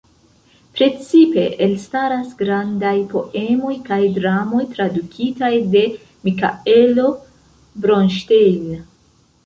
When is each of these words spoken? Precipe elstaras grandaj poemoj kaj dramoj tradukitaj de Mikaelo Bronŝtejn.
Precipe 0.77 1.43
elstaras 1.65 2.31
grandaj 2.39 2.95
poemoj 3.13 3.75
kaj 3.91 4.01
dramoj 4.17 4.65
tradukitaj 4.73 5.53
de 5.77 5.87
Mikaelo 6.29 7.09
Bronŝtejn. 7.87 8.81